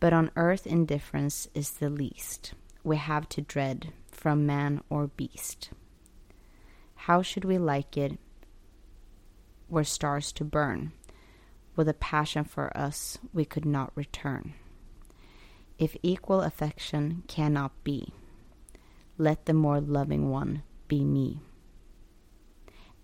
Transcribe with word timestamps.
But 0.00 0.12
on 0.12 0.30
earth 0.36 0.66
indifference 0.66 1.48
is 1.54 1.70
the 1.70 1.88
least 1.88 2.54
we 2.82 2.96
have 2.96 3.26
to 3.28 3.40
dread 3.40 3.92
from 4.10 4.46
man 4.46 4.80
or 4.88 5.06
beast. 5.16 5.70
How 7.06 7.22
should 7.22 7.44
we 7.44 7.58
like 7.58 7.96
it 7.96 8.18
were 9.68 9.84
stars 9.84 10.32
to 10.32 10.44
burn? 10.44 10.92
with 11.76 11.88
a 11.88 11.94
passion 11.94 12.44
for 12.44 12.76
us 12.76 13.18
we 13.32 13.44
could 13.44 13.64
not 13.64 13.92
return. 13.94 14.54
If 15.78 15.96
equal 16.02 16.42
affection 16.42 17.24
cannot 17.26 17.72
be, 17.82 18.12
let 19.18 19.46
the 19.46 19.54
more 19.54 19.80
loving 19.80 20.30
one 20.30 20.62
be 20.88 21.04
me. 21.04 21.40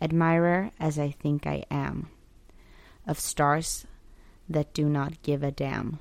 Admirer 0.01 0.71
as 0.79 0.99
I 0.99 1.11
think 1.11 1.47
I 1.47 1.65
am, 1.71 2.09
of 3.07 3.19
stars 3.19 3.87
that 4.49 4.73
do 4.73 4.89
not 4.89 5.23
give 5.23 5.43
a 5.43 5.51
damn. 5.51 5.99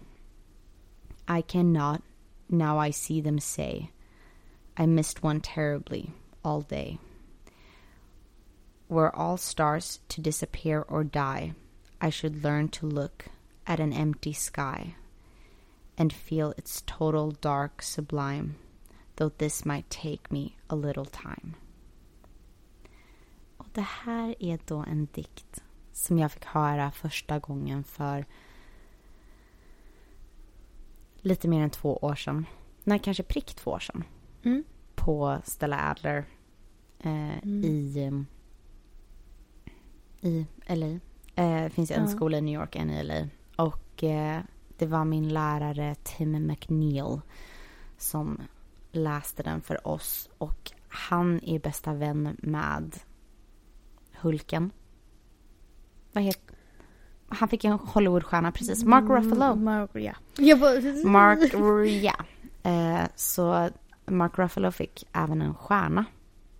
I 1.27 1.41
cannot, 1.41 2.01
now 2.49 2.77
I 2.77 2.91
see 2.91 3.21
them 3.21 3.39
say, 3.39 3.91
I 4.77 4.85
missed 4.85 5.23
one 5.23 5.41
terribly 5.41 6.11
all 6.43 6.61
day. 6.61 6.99
Were 8.89 9.15
all 9.15 9.37
stars 9.37 9.99
to 10.07 10.21
disappear 10.21 10.81
or 10.87 11.03
die, 11.03 11.53
I 12.01 12.09
should 12.11 12.43
learn 12.43 12.69
to 12.69 12.87
look 12.87 13.25
at 13.65 13.79
an 13.79 13.93
empty 13.93 14.33
sky 14.33 14.95
and 15.97 16.11
feel 16.13 16.53
its 16.57 16.81
total 16.85 17.31
dark 17.31 17.81
sublime, 17.81 18.55
though 19.15 19.29
this 19.37 19.65
might 19.65 19.89
take 19.89 20.31
me 20.31 20.55
a 20.69 20.75
little 20.75 21.05
time. 21.05 21.53
Och 23.57 23.67
det 23.73 23.81
här 24.05 24.35
är 24.39 24.59
då 24.65 24.77
en 24.77 25.07
dikt 25.13 25.63
som 25.93 26.17
jag 26.19 26.31
fick 26.31 26.45
höra 26.45 26.91
första 26.91 27.39
gången 27.39 27.83
för 27.83 28.25
lite 31.21 31.47
mer 31.47 31.63
än 31.63 31.69
två 31.69 31.97
år 31.97 32.15
sedan. 32.15 32.45
Nej, 32.83 32.99
kanske 33.03 33.23
prick 33.23 33.55
två 33.55 33.71
år 33.71 33.79
sedan. 33.79 34.03
Mm. 34.43 34.63
På 34.95 35.41
Stella 35.43 35.89
Adler 35.91 36.25
eh, 36.99 37.37
Mm. 37.43 37.63
i, 37.63 38.03
eh, 38.05 38.38
i 40.21 40.45
LA. 40.67 40.99
Eh, 41.35 41.69
finns 41.69 41.91
en 41.91 42.01
Ja. 42.01 42.07
skola 42.07 42.37
i 42.37 42.41
New 42.41 42.53
York, 42.61 42.75
en 42.75 42.89
i 42.89 43.03
LA. 43.03 43.27
Och 43.55 44.03
eh, 44.03 44.41
det 44.77 44.85
var 44.85 45.05
min 45.05 45.29
lärare 45.33 45.95
Tim 46.03 46.47
McNeil 46.47 47.21
som 47.97 48.41
läste 48.91 49.43
den 49.43 49.61
för 49.61 49.87
oss. 49.87 50.29
Och 50.37 50.71
han 50.89 51.39
är 51.43 51.59
bästa 51.59 51.93
vän 51.93 52.35
med 52.39 52.95
Hulken. 54.21 54.71
Vad 56.13 56.23
heter... 56.23 56.41
Han 57.31 57.47
fick 57.49 57.63
en 57.65 57.71
Hollywoodstjärna 57.71 58.51
precis. 58.51 58.83
Mark 58.83 59.03
Ruffalo. 59.09 59.43
Mm, 59.53 59.63
Mark, 59.63 59.89
ja. 59.93 60.13
Mark, 61.05 61.53
ja. 62.03 62.15
Eh, 62.71 63.07
så 63.15 63.69
Mark 64.05 64.37
Ruffalo 64.37 64.71
fick 64.71 65.07
även 65.13 65.41
en 65.41 65.53
stjärna 65.55 66.05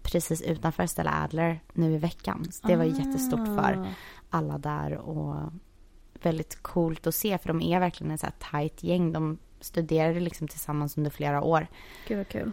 precis 0.02 0.42
utanför 0.42 0.86
Stella 0.86 1.24
Adler 1.24 1.60
nu 1.74 1.94
i 1.94 1.98
veckan. 1.98 2.46
Så 2.52 2.68
det 2.68 2.76
var 2.76 2.84
jättestort 2.84 3.48
för 3.48 3.74
Ah. 3.74 3.86
alla 4.30 4.58
där 4.58 4.94
och 4.96 5.36
väldigt 6.22 6.62
coolt 6.62 7.08
att 7.08 7.16
se 7.16 7.38
för 7.38 7.48
de 7.48 7.62
är 7.62 7.80
verkligen 7.80 8.12
ett 8.12 8.20
så 8.20 8.26
här 8.26 8.34
tajt 8.52 8.84
gäng. 8.84 9.12
De 9.12 9.38
studerade 9.60 10.20
liksom 10.20 10.48
tillsammans 10.48 10.98
under 10.98 11.12
flera 11.12 11.42
år. 11.44 11.68
Gud 12.08 12.18
vad 12.18 12.28
kul. 12.28 12.52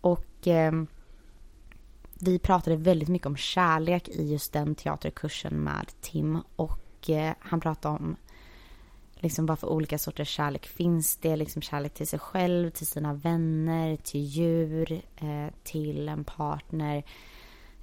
Och 0.00 0.48
eh, 0.48 0.72
vi 2.20 2.38
pratade 2.38 2.76
väldigt 2.76 3.08
mycket 3.08 3.26
om 3.26 3.36
kärlek 3.36 4.08
i 4.08 4.32
just 4.32 4.52
den 4.52 4.74
teaterkursen 4.74 5.54
med 5.54 5.86
Tim. 6.00 6.38
Och 6.56 7.10
eh, 7.10 7.34
han 7.38 7.60
pratade 7.60 7.96
om 7.98 8.16
liksom 9.24 9.46
vad 9.46 9.58
för 9.58 9.68
olika 9.68 9.98
sorters 9.98 10.28
kärlek 10.28 10.66
finns 10.66 11.16
det. 11.16 11.36
Liksom 11.36 11.62
kärlek 11.62 11.94
till 11.94 12.06
sig 12.06 12.18
själv, 12.18 12.70
till 12.70 12.86
sina 12.86 13.14
vänner, 13.14 13.96
till 13.96 14.20
djur, 14.24 15.02
eh, 15.16 15.52
till 15.62 16.08
en 16.08 16.24
partner. 16.24 17.04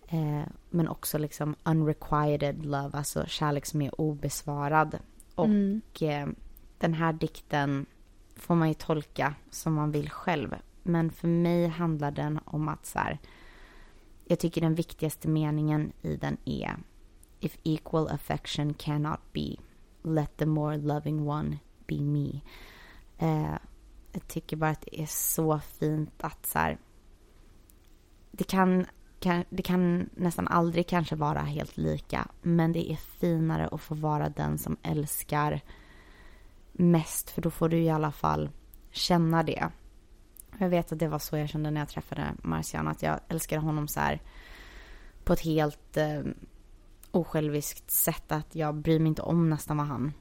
Eh, 0.08 0.44
men 0.70 0.88
också 0.88 1.18
liksom 1.18 1.56
unrequited 1.64 2.66
love, 2.66 2.98
alltså 2.98 3.26
kärlek 3.28 3.66
som 3.66 3.82
är 3.82 4.02
obesvarad. 4.02 5.00
Och 5.36 5.46
Mm. 5.46 5.82
eh, 6.02 6.28
den 6.78 6.94
här 6.94 7.14
dikten 7.14 7.86
får 8.36 8.56
man 8.56 8.68
ju 8.68 8.74
tolka 8.74 9.36
som 9.50 9.74
man 9.74 9.92
vill 9.92 10.10
själv. 10.10 10.56
Men 10.84 11.12
för 11.12 11.28
mig 11.28 11.68
handlar 11.68 12.12
den 12.12 12.40
om 12.46 12.68
att 12.68 12.86
så 12.86 13.00
här, 13.00 13.20
jag 14.26 14.40
tycker 14.40 14.62
den 14.62 14.76
viktigaste 14.76 15.28
meningen 15.28 15.92
i 16.02 16.16
den 16.16 16.38
är 16.46 16.76
If 17.40 17.58
equal 17.64 18.08
affection 18.08 18.74
cannot 18.74 19.34
be, 19.34 19.56
let 20.04 20.38
the 20.38 20.46
more 20.46 20.78
loving 20.78 21.28
one 21.28 21.58
be 21.88 22.02
me. 22.02 22.42
Eh, 23.18 23.58
jag 24.12 24.28
tycker 24.28 24.58
bara 24.58 24.72
att 24.72 24.82
det 24.82 25.02
är 25.02 25.06
så 25.06 25.60
fint 25.60 26.24
att 26.24 26.46
så 26.46 26.60
här, 26.60 26.78
det 28.32 28.44
kan, 28.44 28.86
kan, 29.20 29.44
det 29.50 29.64
kan 29.64 30.10
nästan 30.16 30.48
aldrig 30.48 30.88
kanske 30.88 31.16
vara 31.16 31.40
helt 31.40 31.78
lika, 31.78 32.28
men 32.42 32.72
det 32.72 32.92
är 32.92 32.96
finare 32.96 33.68
att 33.68 33.82
få 33.82 33.96
vara 33.96 34.30
den 34.30 34.58
som 34.58 34.78
älskar 34.84 35.62
mest, 36.72 37.30
för 37.30 37.42
då 37.42 37.52
får 37.52 37.70
du 37.70 37.78
i 37.78 37.90
alla 37.90 38.12
fall 38.12 38.50
känna 38.92 39.44
det. 39.44 39.70
Jag 40.58 40.70
vet 40.70 40.92
att 40.92 41.00
det 41.00 41.08
var 41.08 41.20
så 41.20 41.38
jag 41.38 41.50
kände 41.50 41.72
när 41.72 41.82
jag 41.82 41.90
träffade 41.90 42.34
Marcian, 42.44 42.88
att 42.88 43.02
jag 43.02 43.20
älskade 43.28 43.62
honom 43.62 43.88
så 43.88 44.00
här 44.00 44.22
på 45.24 45.34
ett 45.34 45.42
helt 45.42 45.98
eh, 45.98 46.22
osjälviskt 47.12 47.92
sätt, 47.92 48.32
att 48.32 48.56
jag 48.56 48.76
bryr 48.76 49.00
mig 49.00 49.08
inte 49.08 49.22
om 49.22 49.50
nästan 49.50 49.78
vad 49.78 49.88
han 49.88 50.14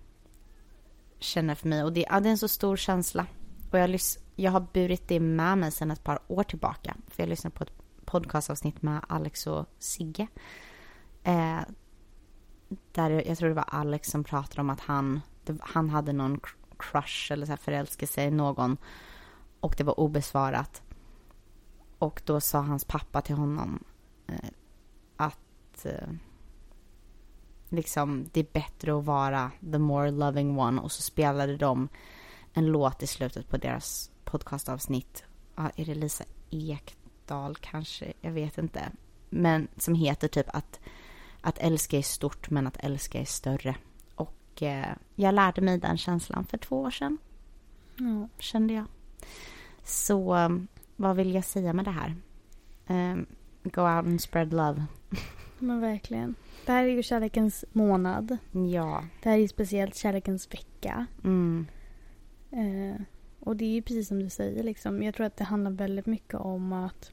känner 1.18 1.54
för 1.54 1.68
mig. 1.68 1.84
Och 1.84 1.92
det, 1.92 2.06
ja, 2.10 2.20
det 2.20 2.28
är 2.28 2.30
en 2.30 2.38
så 2.38 2.48
stor 2.48 2.76
känsla. 2.76 3.26
Och 3.70 3.78
jag, 3.78 3.90
lys- 3.90 4.18
jag 4.36 4.52
har 4.52 4.66
burit 4.72 5.08
det 5.08 5.20
med 5.20 5.58
mig 5.58 5.70
sedan 5.72 5.90
ett 5.90 6.04
par 6.04 6.18
år 6.28 6.42
tillbaka. 6.42 6.96
För 7.08 7.22
jag 7.22 7.28
lyssnade 7.28 7.56
på 7.56 7.64
ett 7.64 7.72
podcastavsnitt 8.04 8.82
med 8.82 9.00
Alex 9.08 9.46
och 9.46 9.66
Sigge 9.78 10.28
Eh, 11.22 11.60
där 12.92 13.10
jag 13.10 13.38
tror 13.38 13.48
det 13.48 13.54
var 13.54 13.68
Alex 13.68 14.08
som 14.08 14.24
pratade 14.24 14.60
om 14.60 14.70
att 14.70 14.80
han, 14.80 15.20
han 15.60 15.90
hade 15.90 16.12
någon 16.12 16.40
crush 16.78 17.32
eller 17.32 17.46
så 17.46 17.52
här 17.52 17.56
förälskelse 17.56 18.24
i 18.24 18.30
någon 18.30 18.76
och 19.60 19.74
det 19.78 19.84
var 19.84 20.00
obesvarat. 20.00 20.82
Och 21.98 22.22
då 22.24 22.40
sa 22.40 22.60
hans 22.60 22.84
pappa 22.84 23.20
till 23.20 23.34
honom 23.34 23.84
eh, 24.26 24.50
att 25.16 25.86
eh, 25.86 26.08
liksom 27.70 28.28
det 28.32 28.40
är 28.40 28.46
bättre 28.52 28.98
att 28.98 29.04
vara 29.04 29.50
the 29.72 29.78
more 29.78 30.10
loving 30.10 30.58
one 30.58 30.80
och 30.80 30.92
så 30.92 31.02
spelade 31.02 31.56
de 31.56 31.88
en 32.52 32.66
låt 32.66 33.02
i 33.02 33.06
slutet 33.06 33.48
på 33.48 33.56
deras 33.56 34.10
podcastavsnitt. 34.24 35.24
Ja, 35.56 35.70
är 35.76 35.84
det 35.84 35.94
Lisa 35.94 36.24
Ekdahl 36.50 37.56
kanske? 37.56 38.12
Jag 38.20 38.32
vet 38.32 38.58
inte. 38.58 38.92
Men 39.30 39.68
som 39.76 39.94
heter 39.94 40.28
typ 40.28 40.46
att, 40.48 40.80
att 41.40 41.58
älska 41.58 41.98
är 41.98 42.02
stort 42.02 42.50
men 42.50 42.66
att 42.66 42.76
älska 42.76 43.20
är 43.20 43.24
större. 43.24 43.76
Och 44.14 44.62
eh, 44.62 44.94
jag 45.14 45.34
lärde 45.34 45.60
mig 45.60 45.78
den 45.78 45.98
känslan 45.98 46.44
för 46.44 46.58
två 46.58 46.80
år 46.80 46.90
sedan. 46.90 47.18
Ja. 47.96 48.28
Kände 48.38 48.74
jag. 48.74 48.84
Så 49.84 50.36
um, 50.36 50.68
vad 50.96 51.16
vill 51.16 51.34
jag 51.34 51.44
säga 51.44 51.72
med 51.72 51.84
det 51.84 51.90
här? 51.90 52.16
Um, 52.86 53.26
go 53.62 53.80
out 53.80 54.06
and 54.06 54.20
spread 54.20 54.52
love. 54.52 54.84
Men 55.60 55.80
verkligen. 55.80 56.34
Det 56.66 56.72
här 56.72 56.84
är 56.84 56.88
ju 56.88 57.02
kärlekens 57.02 57.64
månad. 57.72 58.36
Ja. 58.72 59.04
Det 59.22 59.28
här 59.28 59.36
är 59.36 59.40
ju 59.40 59.48
speciellt 59.48 59.96
kärlekens 59.96 60.52
vecka. 60.54 61.06
Mm. 61.24 61.66
Eh, 62.50 63.00
och 63.40 63.56
det 63.56 63.64
är 63.64 63.70
ju 63.70 63.82
precis 63.82 64.08
som 64.08 64.18
du 64.22 64.28
säger 64.30 64.62
liksom. 64.62 65.02
Jag 65.02 65.14
tror 65.14 65.26
att 65.26 65.36
det 65.36 65.44
handlar 65.44 65.70
väldigt 65.70 66.06
mycket 66.06 66.34
om 66.34 66.72
att 66.72 67.12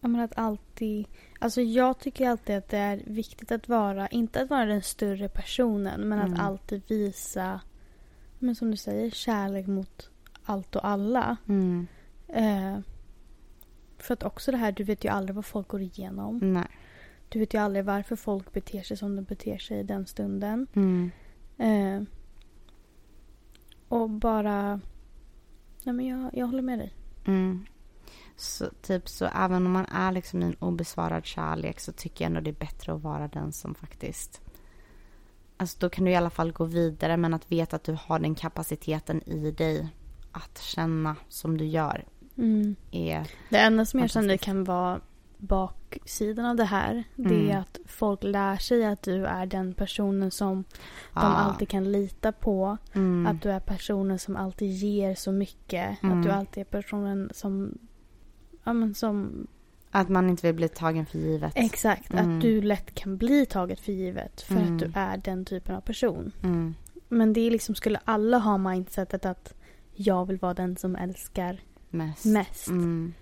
jag 0.00 0.10
menar 0.10 0.24
att 0.24 0.38
alltid, 0.38 1.06
alltså 1.38 1.60
jag 1.60 1.98
tycker 1.98 2.28
alltid 2.28 2.56
att 2.56 2.68
det 2.68 2.78
är 2.78 3.02
viktigt 3.06 3.52
att 3.52 3.68
vara, 3.68 4.08
inte 4.08 4.42
att 4.42 4.50
vara 4.50 4.64
den 4.64 4.82
större 4.82 5.28
personen, 5.28 6.08
men 6.08 6.18
Mm. 6.18 6.32
att 6.32 6.40
alltid 6.40 6.82
visa, 6.88 7.60
men 8.38 8.54
som 8.54 8.70
du 8.70 8.76
säger, 8.76 9.10
kärlek 9.10 9.66
mot 9.66 10.10
allt 10.44 10.76
och 10.76 10.86
alla. 10.88 11.36
Mm. 11.48 11.86
Eh, 12.28 12.78
för 13.98 14.14
att 14.14 14.22
också 14.22 14.50
det 14.50 14.56
här, 14.56 14.72
du 14.72 14.84
vet 14.84 15.04
ju 15.04 15.08
aldrig 15.08 15.34
vad 15.34 15.44
folk 15.44 15.68
går 15.68 15.82
igenom. 15.82 16.38
Nej. 16.42 16.68
Du 17.28 17.38
vet 17.38 17.54
ju 17.54 17.58
aldrig 17.58 17.84
varför 17.84 18.16
folk 18.16 18.52
beter 18.52 18.82
sig 18.82 18.96
som 18.96 19.16
de 19.16 19.22
beter 19.22 19.58
sig 19.58 19.80
i 19.80 19.82
den 19.82 20.06
stunden. 20.06 20.66
Mm. 20.74 21.10
Eh, 21.58 22.02
och 23.88 24.10
bara... 24.10 24.80
Nej 25.84 25.94
men 25.94 26.06
jag, 26.06 26.30
jag 26.32 26.46
håller 26.46 26.62
med 26.62 26.78
dig. 26.78 26.94
Mm. 27.26 27.66
Så 28.36 28.70
typ 28.82 29.08
så 29.08 29.24
även 29.24 29.66
om 29.66 29.72
man 29.72 29.86
är 29.86 30.12
liksom 30.12 30.42
i 30.42 30.46
en 30.46 30.54
obesvarad 30.54 31.26
kärlek 31.26 31.80
så 31.80 31.92
tycker 31.92 32.24
jag 32.24 32.30
ändå 32.30 32.40
det 32.40 32.50
är 32.50 32.66
bättre 32.66 32.92
att 32.92 33.02
vara 33.02 33.28
den 33.28 33.52
som 33.52 33.74
faktiskt 33.74 34.42
Alltså 35.56 35.76
då 35.80 35.88
kan 35.88 36.04
du 36.04 36.10
i 36.10 36.16
alla 36.16 36.30
fall 36.30 36.52
gå 36.52 36.64
vidare 36.64 37.16
men 37.16 37.34
att 37.34 37.52
veta 37.52 37.76
att 37.76 37.84
du 37.84 37.96
har 38.00 38.18
den 38.18 38.34
kapaciteten 38.34 39.22
i 39.28 39.50
dig 39.50 39.88
att 40.32 40.58
känna 40.58 41.16
som 41.28 41.58
du 41.58 41.64
gör 41.64 42.04
är 42.90 43.26
Det 43.50 43.58
enda 43.58 43.84
som 43.84 44.00
jag 44.00 44.10
känner 44.10 44.36
kan 44.36 44.64
vara 44.64 45.00
baksidan 45.38 46.44
av 46.46 46.56
det 46.56 46.64
här. 46.64 47.04
Det 47.16 47.34
Mm. 47.34 47.50
är 47.50 47.56
att 47.58 47.78
folk 47.86 48.22
lär 48.22 48.56
sig 48.56 48.84
att 48.84 49.02
du 49.02 49.26
är 49.26 49.46
den 49.46 49.74
personen 49.74 50.30
som 50.30 50.64
de 50.64 50.74
Ja. 51.14 51.20
alltid 51.20 51.68
kan 51.68 51.92
lita 51.92 52.32
på. 52.32 52.76
mm, 52.92 53.26
Att 53.26 53.42
du 53.42 53.50
är 53.50 53.60
personen 53.60 54.18
som 54.18 54.36
alltid 54.36 54.70
ger 54.72 55.14
så 55.14 55.32
mycket. 55.32 56.02
Mm. 56.02 56.18
Att 56.18 56.24
du 56.24 56.30
alltid 56.30 56.60
är 56.60 56.64
personen 56.64 57.30
som... 57.34 57.78
Ja 58.64 58.72
men 58.72 58.94
som... 58.94 59.46
att 59.90 60.08
man 60.08 60.30
inte 60.30 60.46
vill 60.46 60.54
bli 60.56 60.68
tagen 60.68 61.06
för 61.06 61.18
givet. 61.18 61.52
Exakt. 61.56 62.12
Mm. 62.12 62.36
Att 62.36 62.42
du 62.42 62.62
lätt 62.62 62.94
kan 62.94 63.16
bli 63.16 63.46
taget 63.46 63.80
för 63.80 63.92
givet. 63.92 64.40
För 64.40 64.54
Mm. 64.56 64.72
att 64.74 64.78
du 64.80 64.90
är 64.94 65.16
den 65.16 65.44
typen 65.44 65.76
av 65.76 65.80
person. 65.80 66.32
Mm. 66.42 66.74
Men 67.08 67.32
det 67.32 67.40
är 67.40 67.50
liksom, 67.50 67.74
skulle 67.74 68.00
alla 68.04 68.38
ha 68.38 68.58
mindsetet 68.58 69.26
att 69.26 69.54
jag 69.94 70.26
vill 70.26 70.38
vara 70.38 70.54
den 70.54 70.76
som 70.76 70.96
älskar 70.96 71.60
Mest. 71.96 72.24
mest. 72.24 72.68
Mm. 72.68 73.14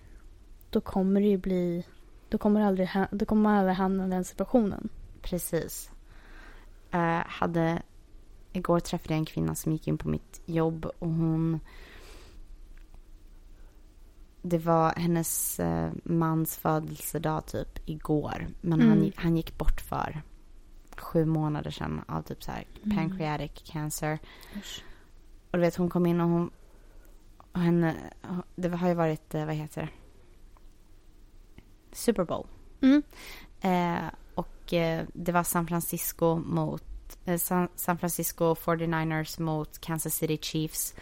Då 0.70 0.80
kommer 0.80 1.20
det 1.20 1.26
ju 1.26 1.36
bli... 1.38 1.84
Då 2.28 2.38
kommer, 2.38 2.60
det 2.60 2.66
aldrig, 2.66 2.90
då 3.10 3.26
kommer 3.26 3.42
man 3.42 3.54
aldrig 3.58 3.76
hamna 3.76 4.06
i 4.06 4.10
den 4.10 4.24
situationen. 4.24 4.88
Precis. 5.22 5.90
Eh, 6.90 7.22
hade, 7.26 7.82
igår 8.52 8.80
träffade 8.80 9.14
jag 9.14 9.18
en 9.18 9.24
kvinna 9.24 9.54
som 9.54 9.72
gick 9.72 9.88
in 9.88 9.98
på 9.98 10.08
mitt 10.08 10.40
jobb 10.46 10.86
och 10.98 11.08
hon... 11.10 11.60
Det 14.42 14.58
var 14.58 14.92
hennes 14.96 15.60
eh, 15.60 15.90
mans 16.04 16.56
födelsedag 16.56 17.46
typ 17.46 17.88
igår. 17.88 18.46
Men 18.60 18.80
han, 18.80 18.92
Mm. 18.92 19.04
gi- 19.04 19.12
han 19.16 19.36
gick 19.36 19.58
bort 19.58 19.80
för 19.80 20.22
sju 20.96 21.24
månader 21.24 21.70
sedan 21.70 22.04
av 22.08 22.22
typ 22.22 22.42
så 22.44 22.50
här 22.50 22.64
Mm. 22.84 22.96
pancreatic 22.96 23.50
cancer. 23.72 24.18
Och 25.50 25.58
du 25.58 25.60
vet 25.60 25.76
hon 25.76 25.90
kom 25.90 26.06
in 26.06 26.20
och 26.20 26.28
hon... 26.28 26.50
Och 27.54 27.60
henne, 27.60 27.96
det 28.56 28.68
har 28.68 28.88
ju 28.88 28.94
varit, 28.94 29.34
eh, 29.34 29.46
vad 29.46 29.54
heter 29.54 29.82
det? 29.82 29.88
Super 31.92 32.24
Bowl. 32.24 32.46
Mm. 32.80 33.02
Eh, 33.60 34.10
och 34.34 34.72
eh, 34.72 35.04
det 35.14 35.32
var 35.32 35.42
San 35.42 35.66
Francisco 35.66 36.36
mot 36.38 36.84
eh, 37.24 37.38
San, 37.38 37.68
San 37.76 37.98
Francisco 37.98 38.54
49ers 38.54 39.40
mot 39.40 39.78
Kansas 39.80 40.14
City 40.14 40.38
Chiefs. 40.42 40.94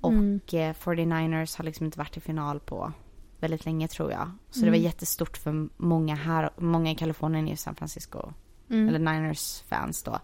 Och 0.00 0.12
Mm. 0.12 0.40
eh, 0.52 0.74
49ers 0.74 1.56
har 1.56 1.64
liksom 1.64 1.86
inte 1.86 1.98
varit 1.98 2.16
i 2.16 2.20
final 2.20 2.60
på 2.60 2.92
väldigt 3.40 3.64
länge 3.64 3.88
tror 3.88 4.10
jag. 4.12 4.30
Så 4.50 4.60
det 4.60 4.66
var 4.70 4.76
Mm. 4.76 4.82
jättestort 4.84 5.36
för 5.36 5.68
många 5.76 6.14
här, 6.14 6.50
många 6.56 6.90
i 6.90 6.94
Kalifornien 6.94 7.46
är 7.46 7.50
ju 7.50 7.56
San 7.56 7.74
Francisco, 7.74 8.32
Mm. 8.70 8.88
eller 8.88 8.98
Niners-fans 8.98 10.02
då. 10.02 10.18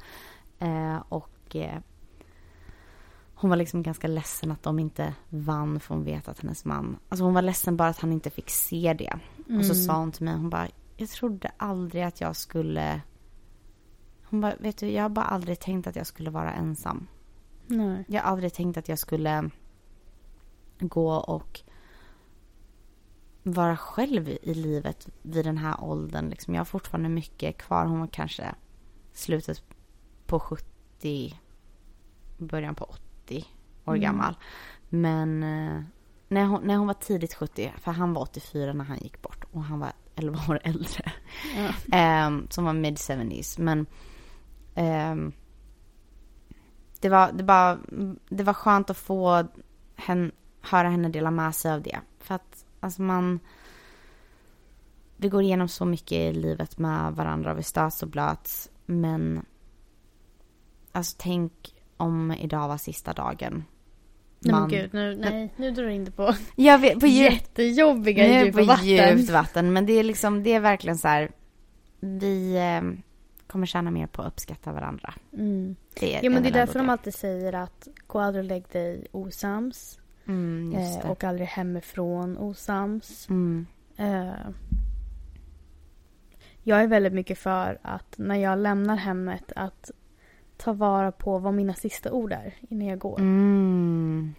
Eh, 0.58 0.96
och 1.08 1.56
eh, 1.56 1.80
hon 3.44 3.50
var 3.50 3.56
liksom 3.56 3.82
ganska 3.82 4.08
ledsen 4.08 4.52
att 4.52 4.62
de 4.62 4.78
inte 4.78 5.14
vann 5.28 5.80
för 5.80 5.94
hon 5.94 6.04
vet 6.04 6.28
att 6.28 6.40
hennes 6.40 6.64
man, 6.64 6.96
alltså 7.08 7.24
hon 7.24 7.34
var 7.34 7.42
ledsen 7.42 7.76
bara 7.76 7.88
att 7.88 7.98
han 7.98 8.12
inte 8.12 8.30
fick 8.30 8.50
se 8.50 8.94
det. 8.98 9.18
Och 9.36 9.64
så 9.64 9.72
Mm. 9.72 9.74
sa 9.74 9.98
hon 9.98 10.12
till 10.12 10.24
mig, 10.24 10.34
hon 10.34 10.50
bara, 10.50 10.68
jag 10.96 11.08
trodde 11.08 11.52
aldrig 11.56 12.02
att 12.02 12.20
jag 12.20 12.36
skulle... 12.36 13.00
Hon 14.24 14.40
bara, 14.40 14.54
vet 14.56 14.76
du, 14.76 14.90
jag 14.90 15.02
har 15.02 15.08
bara 15.08 15.24
aldrig 15.24 15.60
tänkt 15.60 15.86
att 15.86 15.96
jag 15.96 16.06
skulle 16.06 16.30
vara 16.30 16.52
ensam. 16.52 17.06
Nej. 17.66 18.04
Jag 18.08 18.22
har 18.22 18.30
aldrig 18.30 18.52
tänkt 18.54 18.76
att 18.76 18.88
jag 18.88 18.98
skulle 18.98 19.50
gå 20.78 21.14
och 21.14 21.60
vara 23.42 23.76
själv 23.76 24.28
i 24.28 24.54
livet 24.54 25.08
vid 25.22 25.44
den 25.44 25.58
här 25.58 25.84
åldern. 25.84 26.28
Liksom. 26.28 26.54
Jag 26.54 26.60
har 26.60 26.64
fortfarande 26.64 27.08
mycket 27.08 27.58
kvar. 27.58 27.86
Hon 27.86 28.00
var 28.00 28.06
kanske 28.06 28.54
slutet 29.12 29.62
på 30.26 30.40
70, 30.40 31.40
början 32.38 32.74
på 32.74 32.84
80 32.84 33.00
år 33.84 33.92
Mm. 33.96 34.00
gammal. 34.00 34.36
Men 34.88 35.42
eh, 35.42 35.82
när, 36.28 36.44
hon, 36.44 36.62
när 36.62 36.76
hon 36.76 36.86
var 36.86 36.94
tidigt 36.94 37.34
70, 37.34 37.72
för 37.78 37.92
han 37.92 38.14
var 38.14 38.22
84 38.22 38.72
när 38.72 38.84
han 38.84 38.98
gick 38.98 39.22
bort 39.22 39.44
och 39.52 39.64
han 39.64 39.80
var 39.80 39.92
11 40.16 40.38
år 40.48 40.60
äldre. 40.64 41.12
Ja. 41.56 41.96
Ehm, 41.96 42.46
som 42.50 42.64
var 42.64 42.72
mid 42.72 42.94
70s. 42.94 43.60
Men 43.60 43.86
ehm, 44.74 45.32
det, 47.00 47.08
var, 47.08 47.32
det, 47.32 47.44
bara, 47.44 47.78
det 48.28 48.44
var 48.44 48.54
skönt 48.54 48.90
att 48.90 48.96
få 48.96 49.46
hen, 49.96 50.32
höra 50.60 50.88
henne 50.88 51.08
dela 51.08 51.30
med 51.30 51.54
sig 51.54 51.72
av 51.72 51.82
det. 51.82 52.00
För 52.18 52.34
att 52.34 52.64
alltså 52.80 53.02
man... 53.02 53.40
Vi 55.16 55.28
går 55.28 55.42
igenom 55.42 55.68
så 55.68 55.84
mycket 55.84 56.12
i 56.12 56.32
livet 56.32 56.78
med 56.78 57.12
varandra 57.12 57.52
och 57.52 57.58
vi 57.58 57.62
stöts 57.62 58.02
och 58.02 58.08
blöts. 58.08 58.70
Men 58.86 59.46
alltså 60.92 61.16
tänk 61.18 61.73
om 62.04 62.32
idag 62.32 62.68
var 62.68 62.76
sista 62.76 63.12
dagen. 63.12 63.64
Nej 64.40 64.54
men 64.60 64.68
gud, 64.68 64.94
nu, 64.94 65.16
nej, 65.16 65.52
nu 65.56 65.70
drar 65.70 65.84
du 65.84 65.92
in 65.92 66.04
det 66.04 66.10
på 66.10 66.34
Jag 66.56 66.78
vet, 66.78 67.00
på 67.00 67.06
djup, 67.06 67.32
jättejobbiga 67.32 68.24
det 68.24 68.44
djupa 68.44 68.58
på 68.58 68.64
vatten. 68.64 68.86
djupt 69.18 69.30
vatten. 69.30 69.72
Men 69.72 69.86
det 69.86 69.92
är 69.92 70.04
liksom, 70.04 70.42
det 70.42 70.52
är 70.52 70.60
verkligen 70.60 70.98
så 70.98 71.08
här. 71.08 71.30
Vi 72.00 72.56
eh, 72.56 73.00
kommer 73.46 73.66
tjäna 73.66 73.90
mer 73.90 74.06
på 74.06 74.22
att 74.22 74.28
uppskatta 74.28 74.72
varandra. 74.72 75.14
Mm. 75.32 75.76
Det 76.00 76.14
är 76.16 76.24
Ja 76.24 76.30
men 76.30 76.42
det 76.42 76.48
är 76.48 76.52
därför 76.52 76.78
de 76.78 76.88
alltid 76.90 77.14
säger 77.14 77.52
att 77.52 77.88
gå 78.06 78.18
aldrig 78.20 78.44
och 78.44 78.48
lägg 78.48 78.64
dig 78.72 79.06
osams. 79.12 79.98
Mm, 80.26 80.74
Eh, 80.74 81.02
det. 81.02 81.08
och 81.08 81.24
aldrig 81.24 81.48
hemifrån 81.48 82.38
osams. 82.38 83.28
Mm. 83.28 83.66
Eh, 83.96 84.32
jag 86.62 86.82
är 86.82 86.86
väldigt 86.86 87.12
mycket 87.12 87.38
för 87.38 87.78
att 87.82 88.14
när 88.18 88.36
jag 88.36 88.58
lämnar 88.58 88.96
hemmet 88.96 89.52
att 89.56 89.90
ta 90.56 90.72
vara 90.72 91.12
på 91.12 91.38
vad 91.38 91.54
mina 91.54 91.74
sista 91.74 92.12
ord 92.12 92.32
är 92.32 92.54
innan 92.68 92.86
jag 92.86 92.98
går. 92.98 93.18
Mm. 93.18 94.34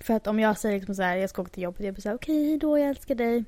För 0.00 0.14
att 0.14 0.26
om 0.26 0.40
jag 0.40 0.58
säger 0.58 0.78
liksom 0.78 0.94
så 0.94 1.02
här, 1.02 1.16
jag 1.16 1.30
ska 1.30 1.42
åka 1.42 1.50
till 1.50 1.62
jobbet, 1.62 1.80
jag 1.80 1.94
blir 1.94 2.02
så 2.02 2.08
här, 2.08 2.16
okej 2.16 2.48
hejdå, 2.48 2.78
jag 2.78 2.88
älskar 2.88 3.14
dig. 3.14 3.44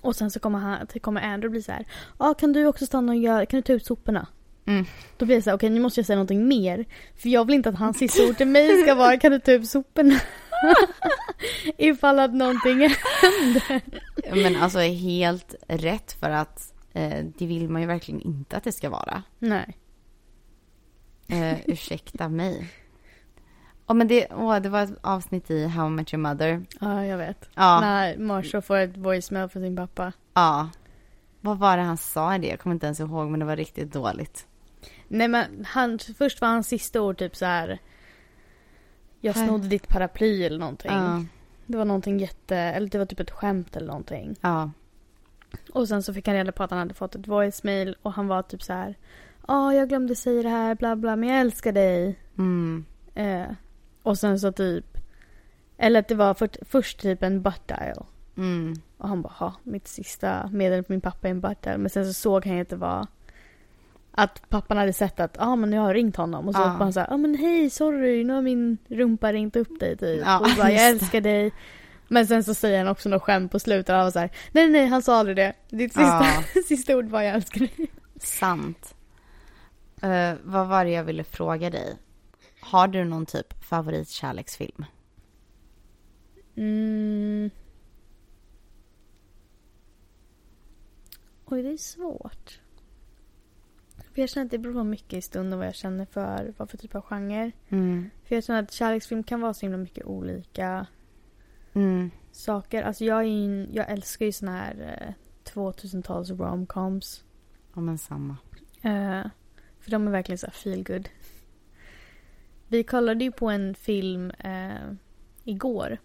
Och 0.00 0.16
sen 0.16 0.30
så 0.30 0.40
kommer, 0.40 0.58
han, 0.58 0.86
kommer 1.00 1.20
Andrew 1.20 1.50
bli 1.50 1.62
så 1.62 1.72
här, 1.72 1.86
ja 2.18 2.34
kan 2.34 2.52
du 2.52 2.66
också 2.66 2.86
stanna 2.86 3.12
och 3.12 3.18
göra, 3.18 3.46
kan 3.46 3.58
du 3.58 3.62
ta 3.62 3.72
ut 3.72 3.86
soporna? 3.86 4.26
Mm. 4.66 4.84
Då 5.16 5.26
blir 5.26 5.36
det 5.36 5.42
så 5.42 5.50
här, 5.50 5.56
okej 5.56 5.70
nu 5.70 5.80
måste 5.80 6.00
jag 6.00 6.06
säga 6.06 6.16
någonting 6.16 6.48
mer. 6.48 6.84
För 7.16 7.28
jag 7.28 7.44
vill 7.44 7.54
inte 7.54 7.68
att 7.68 7.78
hans 7.78 7.98
sista 7.98 8.28
ord 8.28 8.36
till 8.36 8.46
mig 8.46 8.82
ska 8.82 8.94
vara, 8.94 9.16
kan 9.16 9.32
du 9.32 9.38
ta 9.38 9.52
ut 9.52 9.68
soporna? 9.68 10.20
Ifall 11.78 12.18
att 12.18 12.34
någonting 12.34 12.78
händer. 12.80 13.80
Men 14.42 14.62
alltså 14.62 14.78
helt 14.78 15.54
rätt 15.68 16.12
för 16.12 16.30
att 16.30 16.74
eh, 16.92 17.24
det 17.38 17.46
vill 17.46 17.68
man 17.68 17.82
ju 17.82 17.88
verkligen 17.88 18.20
inte 18.20 18.56
att 18.56 18.64
det 18.64 18.72
ska 18.72 18.90
vara. 18.90 19.22
Nej. 19.38 19.76
Eh, 21.28 21.58
ursäkta 21.66 22.28
mig. 22.28 22.68
Oh, 23.86 23.96
men 23.96 24.08
det, 24.08 24.26
oh, 24.26 24.56
det 24.60 24.68
var 24.68 24.82
ett 24.82 24.98
avsnitt 25.00 25.50
i 25.50 25.66
How 25.66 25.86
I 25.86 25.90
Met 25.90 26.14
Your 26.14 26.22
Mother. 26.22 26.66
Ja, 26.80 27.04
jag 27.06 27.18
vet. 27.18 27.48
Ja, 27.54 27.80
När 27.80 28.16
Marshall 28.18 28.62
får 28.62 28.76
ett 28.76 28.96
voicemail 28.96 29.48
från 29.48 29.62
sin 29.62 29.76
pappa. 29.76 30.12
ja. 30.34 30.70
Vad 31.44 31.58
var 31.58 31.76
det 31.76 31.82
han 31.82 31.96
sa 31.96 32.34
i 32.34 32.38
det? 32.38 32.46
Jag 32.46 32.60
kommer 32.60 32.74
inte 32.74 32.86
ens 32.86 33.00
ihåg, 33.00 33.28
men 33.28 33.40
det 33.40 33.46
var 33.46 33.56
riktigt 33.56 33.92
dåligt. 33.92 34.46
Nej 35.08 35.28
men 35.28 35.64
han, 35.68 35.98
först 36.18 36.40
var 36.40 36.48
hans 36.48 36.68
sista 36.68 37.00
ord 37.00 37.18
typ 37.18 37.36
så 37.36 37.44
här. 37.44 37.78
Jag 39.20 39.36
snodde 39.36 39.68
ditt 39.68 39.88
paraply 39.88 40.44
eller 40.44 40.58
någonting. 40.58 40.90
Ja, 40.92 41.24
Det 41.66 41.76
var 41.78 41.84
någonting 41.84 42.18
jätte, 42.18 42.56
eller 42.56 42.88
det 42.88 42.98
var 42.98 43.06
typ 43.06 43.20
ett 43.20 43.30
skämt 43.30 43.76
eller 43.76 43.86
någonting. 43.86 44.36
ja. 44.40 44.70
Och 45.72 45.88
sen 45.88 46.02
så 46.02 46.14
fick 46.14 46.26
han 46.26 46.36
reda 46.36 46.52
på 46.52 46.62
att 46.62 46.70
han 46.70 46.78
hade 46.78 46.94
fått 46.94 47.14
ett 47.14 47.26
voicemail 47.28 47.96
och 48.02 48.12
han 48.12 48.28
var 48.28 48.42
typ 48.42 48.62
så 48.62 48.72
här. 48.72 48.96
Ja, 49.48 49.74
jag 49.74 49.88
glömde 49.88 50.14
säga 50.16 50.42
det 50.42 50.48
här, 50.48 50.74
bla 50.74 50.96
bla, 50.96 51.16
men 51.16 51.28
jag 51.28 51.40
älskar 51.40 51.72
dig. 51.72 52.18
Mm. 52.38 52.84
Eh, 53.14 53.46
och 54.02 54.18
sen 54.18 54.40
så 54.40 54.52
typ, 54.52 54.98
eller 55.78 56.00
att 56.00 56.08
det 56.08 56.14
var 56.14 56.34
för, 56.34 56.48
först 56.64 57.00
typ 57.00 57.22
en 57.22 57.42
butt 57.42 57.68
dial. 57.68 58.04
Mm. 58.36 58.74
Och 58.98 59.08
han 59.08 59.22
bara, 59.22 59.32
ha, 59.32 59.54
mitt 59.62 59.88
sista 59.88 60.48
meddelande 60.52 60.82
på 60.86 60.92
min 60.92 61.00
pappa 61.00 61.26
är 61.28 61.30
en 61.30 61.40
butt 61.40 61.62
dial. 61.62 61.78
Men 61.78 61.90
sen 61.90 62.06
så 62.06 62.12
såg 62.12 62.46
han 62.46 62.56
ju 62.56 62.62
att 62.62 62.68
det 62.68 62.76
var 62.76 63.06
att 64.14 64.48
pappan 64.48 64.76
hade 64.76 64.92
sett 64.92 65.20
att, 65.20 65.36
ah, 65.40 65.56
men 65.56 65.72
jag 65.72 65.82
har 65.82 65.94
ringt 65.94 66.16
honom. 66.16 66.48
Och 66.48 66.54
så 66.54 66.60
Ja. 66.60 66.64
var 66.64 66.70
han 66.72 66.92
så 66.92 67.00
här, 67.00 67.12
ah, 67.12 67.16
men 67.16 67.34
hej, 67.34 67.70
sorry, 67.70 68.24
nu 68.24 68.32
har 68.32 68.42
min 68.42 68.78
rumpa 68.88 69.32
ringt 69.32 69.56
upp 69.56 69.80
dig 69.80 69.96
typ. 69.96 70.22
Ja, 70.24 70.38
och 70.38 70.46
bara, 70.58 70.70
jag 70.72 70.88
älskar 70.90 71.20
dig. 71.20 71.52
Men 72.08 72.26
sen 72.26 72.44
så 72.44 72.54
säger 72.54 72.78
han 72.78 72.88
också 72.88 73.08
något 73.08 73.22
skämt 73.22 73.52
på 73.52 73.58
slutet 73.58 73.88
och 73.88 73.94
han 73.94 74.04
var 74.04 74.10
så 74.10 74.18
här, 74.18 74.30
nej 74.52 74.68
nej 74.68 74.86
han 74.86 75.02
sa 75.02 75.16
aldrig 75.16 75.36
det. 75.36 75.52
Ditt 75.70 75.92
sista, 75.92 76.24
Ja. 76.54 76.62
sista 76.68 76.96
ord 76.96 77.08
var 77.08 77.22
jag 77.22 77.34
älskar 77.34 77.60
dig. 77.60 77.90
Sant. 78.20 78.94
Eh, 80.02 80.34
vad 80.44 80.68
var 80.68 80.84
det 80.84 80.90
jag 80.90 81.04
ville 81.04 81.24
fråga 81.24 81.70
dig? 81.70 81.98
Har 82.60 82.88
du 82.88 83.04
någon 83.04 83.26
typ 83.26 83.64
favoritkärleksfilm? 83.64 84.84
Mm. 86.56 87.50
Oj, 91.44 91.62
det 91.62 91.68
är 91.72 91.76
svårt. 91.76 92.60
För 94.14 94.20
jag 94.22 94.28
känner 94.30 94.44
att 94.44 94.50
det 94.50 94.58
beror 94.58 94.74
på 94.74 94.84
mycket 94.84 95.12
i 95.18 95.22
stunden 95.22 95.58
vad 95.58 95.68
jag 95.68 95.74
känner 95.74 96.04
för 96.04 96.54
vad 96.56 96.70
för 96.70 96.78
typ 96.78 96.94
av 96.94 97.02
genre. 97.02 97.52
Mm. 97.68 98.10
För 98.24 98.34
jag 98.34 98.44
känner 98.44 98.62
att 98.62 98.72
kärleksfilm 98.72 99.22
kan 99.22 99.40
vara 99.40 99.54
så 99.54 99.60
himla 99.66 99.78
mycket 99.78 100.04
olika 100.06 100.86
Mm. 101.74 102.10
saker. 102.32 102.82
Alltså 102.82 103.04
jag, 103.04 103.18
är 103.18 103.26
en- 103.26 103.68
jag 103.72 103.90
älskar 103.90 104.26
ju 104.26 104.32
såna 104.32 104.52
här 104.58 105.04
eh, 105.08 105.14
2000-tals 105.52 106.30
romcoms. 106.30 107.24
Ja, 107.74 107.80
men 107.80 107.98
samma. 107.98 108.36
Eh, 108.82 109.26
för 109.82 109.90
de 109.90 110.06
är 110.06 110.10
verkligen 110.10 110.38
så 110.38 110.50
feel 110.50 110.84
good. 110.84 111.08
Vi 112.68 112.84
kollade 112.84 113.24
ju 113.24 113.32
på 113.32 113.50
en 113.50 113.74
film 113.74 114.30
eh, 114.30 114.92
igår. 115.44 115.98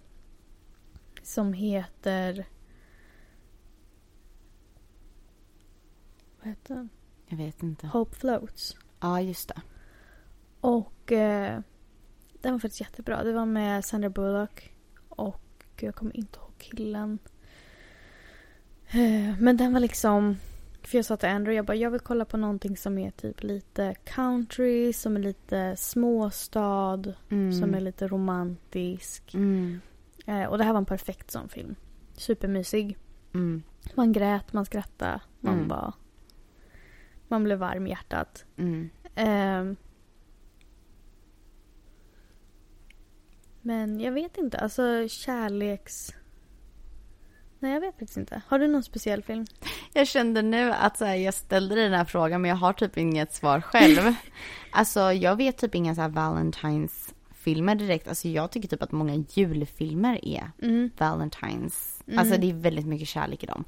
Som 1.23 1.53
heter... 1.53 2.45
Vad 6.39 6.47
heter 6.47 6.75
den? 6.75 6.89
Jag 7.27 7.37
vet 7.37 7.63
inte. 7.63 7.87
Hope 7.87 8.15
Floats. 8.15 8.77
Ja, 8.99 9.21
just 9.21 9.47
det. 9.47 9.61
Och 10.61 11.11
eh, 11.11 11.59
den 12.41 12.51
var 12.51 12.59
faktiskt 12.59 12.81
jättebra. 12.81 13.23
Det 13.23 13.33
var 13.33 13.45
med 13.45 13.85
Sandra 13.85 14.09
Bullock 14.09 14.73
och 15.09 15.43
jag 15.79 15.95
kommer 15.95 16.17
inte 16.17 16.39
ihåg 16.39 16.53
killen. 16.57 17.19
Eh, 18.87 19.39
men 19.39 19.57
den 19.57 19.73
var 19.73 19.79
liksom... 19.79 20.37
För 20.87 20.97
jag 20.97 21.05
sa 21.05 21.17
till 21.17 21.29
Andrew, 21.29 21.55
jag 21.55 21.65
bara, 21.65 21.75
jag 21.77 21.91
vill 21.91 21.99
kolla 21.99 22.25
på 22.25 22.37
någonting 22.37 22.77
som 22.77 22.97
är 22.97 23.11
typ 23.11 23.43
lite 23.43 23.95
country, 24.03 24.93
som 24.93 25.15
är 25.15 25.19
lite 25.19 25.75
småstad, 25.77 27.03
Mm. 27.29 27.53
som 27.53 27.73
är 27.73 27.79
lite 27.81 28.07
romantisk. 28.07 29.33
Mm. 29.33 29.79
Eh, 30.25 30.43
och 30.45 30.57
det 30.57 30.63
här 30.63 30.71
var 30.71 30.77
en 30.79 30.85
perfekt 30.85 31.31
sån 31.31 31.49
film. 31.49 31.75
Supermysig. 32.13 32.97
Mm. 33.33 33.63
Man 33.95 34.11
grät, 34.13 34.53
man 34.53 34.65
skrattade, 34.65 35.19
man 35.39 35.53
Mm. 35.55 35.67
bara... 35.67 35.93
Man 37.27 37.43
blev 37.43 37.57
varm 37.59 37.87
i 37.87 37.89
hjärtat. 37.89 38.45
Ehm. 39.15 39.75
men 43.61 43.99
jag 43.99 44.11
vet 44.11 44.37
inte, 44.37 44.57
alltså 44.57 45.07
kärleks... 45.07 46.13
Nej, 47.59 47.73
jag 47.73 47.81
vet 47.81 47.99
faktiskt 47.99 48.17
inte. 48.17 48.41
Har 48.47 48.59
du 48.59 48.67
någon 48.67 48.83
speciell 48.83 49.23
film? 49.23 49.45
Jag 49.93 50.07
kände 50.07 50.41
nu 50.41 50.71
att 50.71 50.97
så 50.97 51.05
här, 51.05 51.15
jag 51.15 51.33
ställde 51.33 51.75
dig 51.75 51.83
den 51.83 51.93
här 51.93 52.05
frågan 52.05 52.41
men 52.41 52.49
jag 52.49 52.55
har 52.55 52.73
typ 52.73 52.97
inget 52.97 53.33
svar 53.33 53.61
själv. 53.61 54.13
alltså 54.71 54.99
jag 55.13 55.35
vet 55.35 55.57
typ 55.57 55.75
inga 55.75 55.95
så 55.95 56.01
här 56.01 56.09
Valentines-filmer 56.09 57.75
direkt. 57.75 58.07
Alltså 58.07 58.27
jag 58.27 58.51
tycker 58.51 58.67
typ 58.67 58.83
att 58.83 58.91
många 58.91 59.23
julfilmer 59.29 60.25
är 60.25 60.51
Mm. 60.61 60.89
Valentines. 60.97 62.03
Mm. 62.07 62.19
Alltså 62.19 62.37
det 62.37 62.49
är 62.49 62.53
väldigt 62.53 62.85
mycket 62.87 63.07
kärlek 63.07 63.43
i 63.43 63.45
dem. 63.45 63.63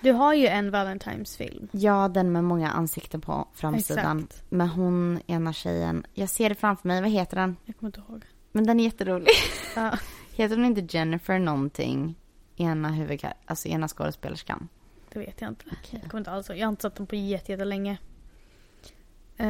Du 0.00 0.12
har 0.12 0.34
ju 0.34 0.46
en 0.46 0.74
Valentine's-film. 0.74 1.68
Ja, 1.72 2.08
den 2.08 2.32
med 2.32 2.44
många 2.44 2.70
ansikten 2.70 3.20
på 3.20 3.48
framsidan. 3.54 4.18
Exakt. 4.18 4.50
Med 4.50 4.68
hon, 4.70 5.20
ena 5.26 5.52
tjejen. 5.52 6.06
Jag 6.14 6.28
ser 6.28 6.48
det 6.48 6.54
framför 6.54 6.88
mig. 6.88 7.00
Vad 7.00 7.10
heter 7.10 7.36
den? 7.36 7.56
Jag 7.64 7.76
kommer 7.76 7.88
inte 7.88 8.00
ihåg. 8.08 8.24
Men 8.52 8.66
den 8.66 8.80
är 8.80 8.84
jätterolig. 8.84 9.28
Ja. 9.76 9.98
Heter 10.34 10.56
hon 10.56 10.64
inte 10.64 10.96
Jennifer 10.96 11.38
någonting? 11.38 12.14
Ena 12.60 12.88
huvudkar... 12.88 13.34
Alltså 13.44 13.68
ena 13.68 13.88
skådespelerskan. 13.88 14.68
Det 15.12 15.18
vet 15.18 15.40
jag 15.40 15.48
inte. 15.48 15.64
Okej. 15.66 16.00
Jag 16.02 16.10
kommer 16.10 16.20
inte 16.20 16.30
alls. 16.30 16.48
Jag 16.48 16.66
har 16.66 16.68
inte 16.68 16.82
sett 16.82 16.94
den 16.94 17.06
på 17.06 17.16
jätte- 17.16 17.52
jättelänge. 17.52 17.98
Uh, 19.40 19.46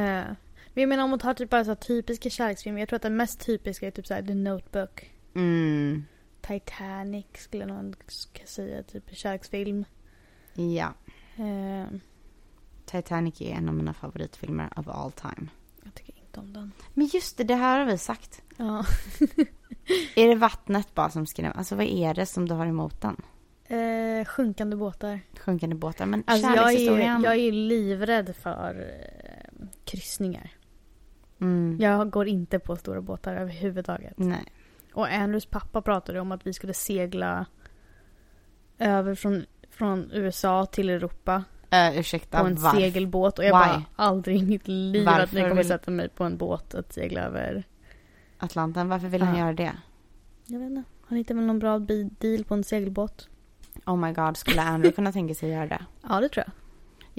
men 0.74 0.82
jag 0.82 0.88
menar 0.88 1.04
om 1.04 1.10
man 1.10 1.18
tar 1.18 1.34
typ 1.34 1.50
bara 1.50 1.64
så 1.64 1.74
typiska 1.74 2.30
kärleksfilmer. 2.30 2.80
Jag 2.80 2.88
tror 2.88 2.96
att 2.96 3.02
den 3.02 3.16
mest 3.16 3.40
typiska 3.40 3.86
är 3.86 3.90
typ 3.90 4.06
så 4.06 4.14
här 4.14 4.22
The 4.22 4.34
Notebook. 4.34 5.10
Mm. 5.34 6.04
Titanic 6.40 7.26
skulle 7.34 7.66
någon 7.66 7.94
ska 8.06 8.46
säga. 8.46 8.82
Typ 8.82 9.16
kärleksfilm. 9.16 9.84
Ja. 10.54 10.94
Eh, 11.36 11.86
Titanic 12.84 13.40
är 13.40 13.50
en 13.54 13.68
av 13.68 13.74
mina 13.74 13.94
favoritfilmer 13.94 14.78
of 14.78 14.88
all 14.88 15.12
time. 15.12 15.48
Inte 16.30 16.40
om 16.40 16.52
den. 16.52 16.72
Men 16.94 17.06
just 17.06 17.36
det, 17.36 17.44
det 17.44 17.54
här 17.54 17.78
har 17.78 17.86
vi 17.86 17.98
sagt. 17.98 18.42
Ja. 18.56 18.84
Är 20.16 20.28
det 20.28 20.34
vattnet 20.34 20.94
bara 20.94 21.10
som 21.10 21.26
skrämmer? 21.26 21.56
Alltså 21.56 21.76
vad 21.76 21.86
är 21.86 22.14
det 22.14 22.26
som 22.26 22.48
du 22.48 22.54
har 22.54 22.66
emot 22.66 23.00
den? 23.00 23.16
Eh, 23.64 24.24
sjunkande 24.24 24.76
båtar. 24.76 25.20
Sjunkande 25.40 25.76
båtar? 25.76 26.06
Men 26.06 26.24
Alltså 26.26 26.46
jag 26.46 26.52
är, 26.52 26.56
kärlekshistorien? 26.56 27.22
jag 27.22 27.36
är 27.36 27.52
livrädd 27.52 28.36
för 28.36 28.74
eh, 28.80 29.66
kryssningar. 29.84 30.50
Mm. 31.40 31.76
Jag 31.80 32.10
går 32.10 32.28
inte 32.28 32.58
på 32.58 32.76
stora 32.76 33.00
båtar 33.00 33.34
överhuvudtaget. 33.34 34.18
Nej. 34.18 34.44
Och 34.94 35.08
Andrews 35.08 35.46
pappa 35.46 35.82
pratade 35.82 36.20
om 36.20 36.32
att 36.32 36.46
vi 36.46 36.52
skulle 36.52 36.74
segla 36.74 37.46
över 38.78 39.14
från, 39.14 39.46
från 39.70 40.10
USA 40.12 40.66
till 40.66 40.88
Europa 40.88 41.44
Uh, 41.74 41.98
ursäkta, 41.98 42.40
på 42.40 42.46
en 42.46 42.54
varför? 42.54 42.78
segelbåt. 42.80 43.38
Och 43.38 43.44
jag 43.44 43.48
Why? 43.58 43.72
bara, 43.72 43.82
aldrig 43.96 44.36
i 44.42 44.46
mitt 44.46 44.68
liv 44.68 45.08
att 45.08 45.14
ni 45.14 45.20
Varför 45.20 45.40
kommer 45.40 45.54
vill- 45.54 45.68
sätta 45.68 45.90
mig 45.90 46.08
på 46.08 46.24
en 46.24 46.36
båt 46.36 46.74
att 46.74 46.92
segla 46.92 47.20
över. 47.20 47.64
Atlanten, 48.38 48.88
varför 48.88 49.08
vill 49.08 49.22
han 49.22 49.38
göra 49.38 49.52
det? 49.52 49.72
Jag 50.46 50.58
vet 50.58 50.70
inte. 50.70 50.82
Han 51.06 51.18
hittade 51.18 51.38
väl 51.38 51.46
någon 51.46 51.58
bra 51.58 51.78
deal 52.18 52.44
på 52.44 52.54
en 52.54 52.64
segelbåt? 52.64 53.28
Oh 53.86 53.96
my 53.96 54.12
god, 54.12 54.36
skulle 54.36 54.62
Andrew 54.62 54.92
kunna 54.96 55.12
tänka 55.12 55.34
sig 55.34 55.50
att 55.50 55.56
göra 55.56 55.66
det? 55.66 55.84
Ja, 56.08 56.20
det 56.20 56.28
tror 56.28 56.44
jag. 56.46 56.52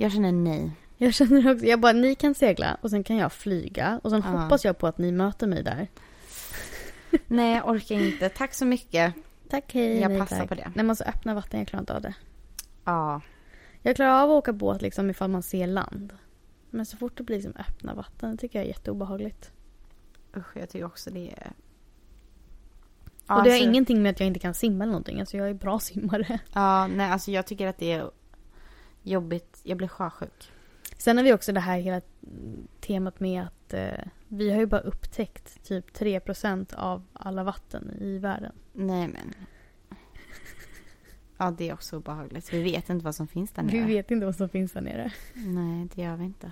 Jag 0.05 0.11
känner 0.11 0.31
nej. 0.31 0.71
Jag 0.97 1.13
känner 1.13 1.51
också, 1.53 1.65
jag 1.65 1.79
bara, 1.79 1.91
ni 1.93 2.15
kan 2.15 2.35
segla 2.35 2.77
och 2.81 2.89
sen 2.89 3.03
kan 3.03 3.17
jag 3.17 3.31
flyga 3.31 3.99
och 4.03 4.11
sen 4.11 4.23
Ja. 4.25 4.31
hoppas 4.39 4.65
jag 4.65 4.77
på 4.77 4.87
att 4.87 4.97
ni 4.97 5.11
möter 5.11 5.47
mig 5.47 5.63
där. 5.63 5.87
Nej, 7.27 7.55
jag 7.55 7.69
orkar 7.69 7.95
inte. 7.95 8.29
Tack 8.29 8.53
så 8.53 8.65
mycket. 8.65 9.13
Tack, 9.49 9.73
hej. 9.73 9.99
Jag 9.99 10.11
nej, 10.11 10.19
passar 10.19 10.37
tack. 10.37 10.49
på 10.49 10.55
det. 10.55 10.63
Nej, 10.63 10.71
men 10.75 10.89
alltså 10.89 11.03
öppna 11.03 11.33
vatten, 11.33 11.59
jag 11.59 11.67
klarar 11.67 11.81
inte 11.81 11.95
av 11.95 12.01
det. 12.01 12.13
Ja. 12.85 13.21
Jag 13.81 13.95
klarar 13.95 14.23
av 14.23 14.29
att 14.29 14.37
åka 14.37 14.53
båt 14.53 14.81
liksom 14.81 15.09
ifall 15.09 15.29
man 15.29 15.43
ser 15.43 15.67
land. 15.67 16.13
Men 16.69 16.85
så 16.85 16.97
fort 16.97 17.17
det 17.17 17.23
blir 17.23 17.35
liksom 17.35 17.53
öppna 17.59 17.93
vatten, 17.93 18.31
det 18.31 18.37
tycker 18.37 18.59
jag 18.59 18.63
är 18.63 18.69
jätteobehagligt. 18.69 19.51
Usch, 20.37 20.57
jag 20.57 20.69
tycker 20.69 20.85
också 20.85 21.09
det 21.09 21.31
är... 21.31 21.47
och 21.47 21.53
det 23.27 23.33
har 23.33 23.39
alltså- 23.39 23.55
ingenting 23.63 24.01
med 24.01 24.09
att 24.09 24.19
jag 24.19 24.27
inte 24.27 24.39
kan 24.39 24.53
simma 24.53 24.83
eller 24.83 24.91
någonting. 24.91 25.19
Alltså 25.19 25.37
jag 25.37 25.49
är 25.49 25.53
bra 25.53 25.79
simmare. 25.79 26.39
Ja, 26.53 26.87
nej, 26.87 27.11
alltså 27.11 27.31
jag 27.31 27.47
tycker 27.47 27.67
att 27.67 27.77
det 27.77 27.91
är 27.91 28.11
jobbigt. 29.03 29.59
Jag 29.63 29.77
blir 29.77 29.87
sjösjuk. 29.87 30.51
Sen 30.97 31.17
har 31.17 31.23
vi 31.23 31.33
också 31.33 31.51
det 31.51 31.59
här 31.59 31.79
hela 31.79 32.01
temat 32.79 33.19
med 33.19 33.43
att 33.43 33.73
eh, 33.73 34.05
vi 34.27 34.51
har 34.51 34.59
ju 34.59 34.65
bara 34.65 34.81
upptäckt 34.81 35.63
typ 35.63 35.97
3% 35.97 36.75
av 36.75 37.03
alla 37.13 37.43
vatten 37.43 37.91
i 37.99 38.17
världen. 38.17 38.51
Nej, 38.73 39.07
men... 39.07 39.35
Ja, 41.41 41.51
det 41.51 41.69
är 41.69 41.73
också 41.73 41.97
obehagligt. 41.97 42.53
Vi 42.53 42.63
vet 42.63 42.89
inte 42.89 43.05
vad 43.05 43.15
som 43.15 43.27
finns 43.27 43.51
där 43.51 43.63
nere. 43.63 43.85
Vi 43.85 43.93
vet 43.93 44.11
inte 44.11 44.25
vad 44.25 44.35
som 44.35 44.49
finns 44.49 44.71
där 44.71 44.81
nere. 44.81 45.11
Nej, 45.33 45.87
det 45.95 46.01
gör 46.01 46.15
vi 46.15 46.25
inte. 46.25 46.51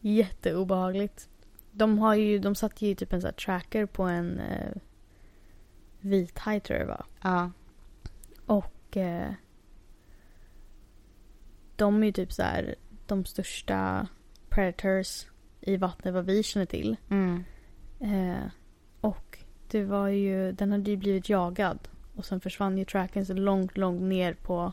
Jätteobehagligt. 0.00 1.28
De 1.70 1.98
har 1.98 2.14
ju, 2.14 2.38
de 2.38 2.54
satte 2.54 2.86
ju 2.86 2.94
typ 2.94 3.12
en 3.12 3.22
sån 3.22 3.32
tracker 3.32 3.86
på 3.86 4.02
en, 4.02 4.38
eh, 4.38 4.72
vithaj 6.00 6.60
tror 6.60 6.78
jag 6.78 6.88
det 6.88 6.92
var. 6.92 7.04
Ja. 7.22 7.50
Och 8.46 8.96
eh, 8.96 9.32
de 11.76 12.02
är 12.02 12.06
ju 12.06 12.12
typ 12.12 12.32
så 12.32 12.42
här 12.42 12.74
de 13.06 13.24
största 13.24 14.08
predators 14.48 15.26
i 15.60 15.76
vattnet 15.76 16.14
vad 16.14 16.24
vi 16.24 16.42
känner 16.42 16.66
till. 16.66 16.96
Mm. 17.10 17.44
Eh, 18.00 18.50
och 19.00 19.38
det 19.70 19.84
var 19.84 20.08
ju, 20.08 20.52
den 20.52 20.72
hade 20.72 20.90
ju 20.90 20.96
blivit 20.96 21.28
jagad. 21.28 21.88
Och 22.20 22.26
sen 22.26 22.40
försvann 22.40 22.78
ju 22.78 22.84
tracken 22.84 23.26
så 23.26 23.34
långt, 23.34 23.76
långt 23.76 24.02
ner 24.02 24.34
på 24.34 24.72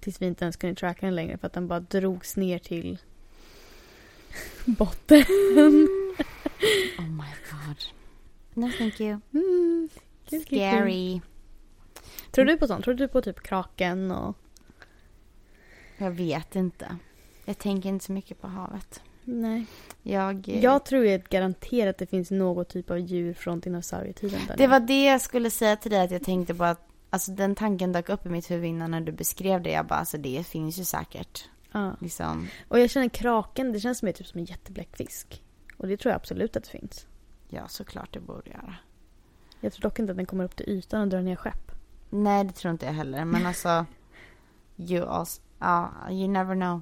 tills 0.00 0.22
vi 0.22 0.26
inte 0.26 0.44
ens 0.44 0.56
kunde 0.56 0.76
tracka 0.76 1.06
den 1.06 1.14
längre 1.14 1.38
för 1.38 1.46
att 1.46 1.52
den 1.52 1.68
bara 1.68 1.80
drogs 1.80 2.36
ner 2.36 2.58
till 2.58 2.98
botten. 4.64 5.24
Oh 6.98 7.08
my 7.08 7.32
god. 7.50 7.76
No 8.54 8.70
thank 8.78 9.00
you. 9.00 9.20
Mm. 9.32 9.88
Scary. 10.26 11.20
Tror 12.30 12.44
du 12.44 12.56
på 12.56 12.66
sånt? 12.66 12.84
Tror 12.84 12.94
du 12.94 13.08
på 13.08 13.22
typ 13.22 13.40
kraken 13.40 14.10
och... 14.10 14.36
Jag 15.98 16.10
vet 16.10 16.56
inte. 16.56 16.96
Jag 17.44 17.58
tänker 17.58 17.88
inte 17.88 18.04
så 18.04 18.12
mycket 18.12 18.40
på 18.40 18.48
havet. 18.48 19.02
Nej. 19.28 19.66
Jag... 20.02 20.48
Jag 20.48 20.84
tror 20.84 21.04
ju 21.04 21.22
garanterat 21.30 21.90
att 21.90 21.98
det 21.98 22.06
finns 22.06 22.30
något 22.30 22.68
typ 22.68 22.90
av 22.90 22.98
djur 22.98 23.34
från 23.34 23.60
dinosaurietiden 23.60 24.40
där. 24.48 24.56
Det 24.56 24.66
var 24.66 24.80
det 24.80 25.04
jag 25.04 25.20
skulle 25.20 25.50
säga 25.50 25.76
till 25.76 25.90
dig 25.90 26.00
att 26.00 26.10
jag 26.10 26.22
tänkte 26.22 26.54
på 26.54 26.64
att 26.64 26.82
Alltså 27.10 27.32
den 27.32 27.54
tanken 27.54 27.92
dök 27.92 28.08
upp 28.08 28.26
i 28.26 28.28
mitt 28.28 28.50
huvud 28.50 28.68
innan 28.68 28.90
när 28.90 29.00
du 29.00 29.12
beskrev 29.12 29.62
det. 29.62 29.70
Jag 29.70 29.86
bara, 29.86 29.98
alltså 29.98 30.18
det 30.18 30.46
finns 30.46 30.78
ju 30.78 30.84
säkert. 30.84 31.48
Ja. 31.72 31.96
Liksom, 32.00 32.48
Och 32.68 32.80
jag 32.80 32.90
känner 32.90 33.08
kraken, 33.08 33.72
det 33.72 33.80
känns 33.80 34.02
mer 34.02 34.12
typ 34.12 34.26
som 34.26 34.38
en 34.38 34.44
jättebläckfisk. 34.44 35.42
Och 35.76 35.88
det 35.88 35.96
tror 35.96 36.10
jag 36.10 36.16
absolut 36.16 36.56
att 36.56 36.64
det 36.64 36.70
finns. 36.70 37.06
ja 37.48 37.68
såklart 37.68 38.12
det 38.12 38.20
borde 38.20 38.50
göra. 38.50 38.74
Jag 39.60 39.72
tror 39.72 39.82
dock 39.82 39.98
inte 39.98 40.10
att 40.10 40.16
den 40.16 40.26
kommer 40.26 40.44
upp 40.44 40.56
till 40.56 40.68
ytan 40.68 41.00
och 41.00 41.08
drar 41.08 41.22
ner 41.22 41.36
skepp. 41.36 41.72
Nej 42.10 42.44
det 42.44 42.52
tror 42.52 42.72
inte 42.72 42.86
jag 42.86 42.92
heller. 42.92 43.24
Men 43.24 43.46
alltså, 43.46 43.86
you 44.76 45.06
also, 45.06 45.42
ja, 45.58 45.92
you 46.10 46.28
never 46.28 46.54
know. 46.54 46.80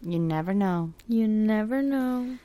You 0.00 0.18
never 0.18 0.52
know. 0.52 0.92
You 1.06 1.26
never 1.28 1.82
know. 1.82 2.36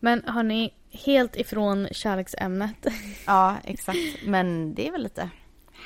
Men 0.00 0.22
hörni, 0.26 0.74
helt 0.90 1.36
ifrån 1.36 1.88
kärleksämnet. 1.92 2.86
Ja, 3.26 3.56
exakt. 3.64 3.98
Men 4.26 4.74
det 4.74 4.88
är 4.88 4.92
väl 4.92 5.02
lite 5.02 5.30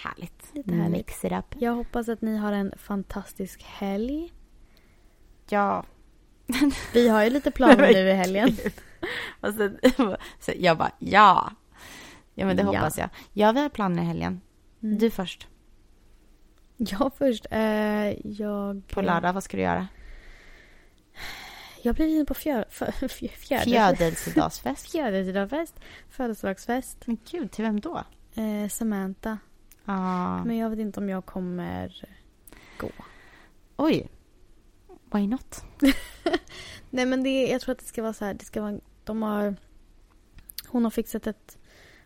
härligt. 0.02 0.50
Lite 0.54 0.74
härligt. 0.74 0.92
Mix 0.92 1.24
it 1.24 1.32
up. 1.32 1.44
Jag 1.58 1.72
hoppas 1.74 2.08
att 2.08 2.22
ni 2.22 2.36
har 2.36 2.52
en 2.52 2.72
fantastisk 2.78 3.62
helg. 3.62 4.32
Ja. 5.48 5.84
Vi 6.94 7.08
har 7.08 7.24
ju 7.24 7.30
lite 7.30 7.50
planer 7.50 7.92
nu 7.92 8.08
i 8.08 8.12
helgen. 8.12 8.56
Och 9.40 9.54
så 10.40 10.52
jag 10.56 10.78
bara, 10.78 10.90
ja. 10.98 11.50
Ja 12.34 12.46
men 12.46 12.56
det 12.56 12.62
Ja. 12.62 12.68
hoppas 12.68 12.98
jag. 12.98 13.08
Ja, 13.32 13.52
vi 13.52 13.60
har 13.60 13.68
planer 13.68 14.02
i 14.02 14.06
helgen. 14.06 14.40
Mm. 14.82 14.98
Du 14.98 15.10
först. 15.10 15.48
Jag 16.76 17.12
först. 17.18 17.46
Eh, 17.50 18.26
jag... 18.28 18.82
På 18.88 19.02
lördag, 19.02 19.32
vad 19.32 19.42
ska 19.44 19.56
du 19.56 19.62
göra? 19.62 19.88
Jag 21.82 21.94
blev 21.94 22.08
inne 22.08 22.24
på 22.24 22.34
fjör... 22.34 22.64
För, 22.70 23.08
fjär, 23.08 23.28
fjärde... 23.64 24.12
Födelsedagsfest. 26.10 27.06
Men 27.06 27.18
gud, 27.30 27.50
till 27.52 27.64
vem 27.64 27.80
då? 27.80 28.04
Eh, 28.34 28.68
Samantha. 28.68 29.38
Ja. 29.84 30.44
Men 30.44 30.56
jag 30.56 30.70
vet 30.70 30.78
inte 30.78 31.00
om 31.00 31.08
jag 31.08 31.26
kommer 31.26 32.08
gå. 32.78 32.90
Oj. 33.76 34.08
Why 35.12 35.26
not? 35.26 35.64
Nej 36.90 37.06
men 37.06 37.22
det, 37.22 37.46
jag 37.46 37.60
tror 37.60 37.72
att 37.72 37.78
det 37.78 37.84
ska 37.84 38.02
vara 38.02 38.12
så 38.12 38.24
här. 38.24 38.34
Det 38.34 38.44
ska 38.44 38.62
vara, 38.62 38.80
de 39.04 39.22
har... 39.22 39.56
Hon 40.66 40.84
har 40.84 40.90
fixat 40.90 41.26
ett... 41.26 41.58